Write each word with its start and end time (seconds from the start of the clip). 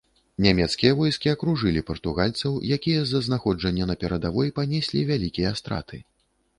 Нямецкія 0.43 0.91
войскі 1.01 1.31
акружылі 1.33 1.83
партугальцаў, 1.91 2.57
якія 2.79 2.99
з-за 3.05 3.23
знаходжання 3.29 3.85
на 3.93 4.01
перадавой 4.03 4.55
панеслі 4.61 5.07
вялікія 5.15 5.57
страты. 5.63 6.07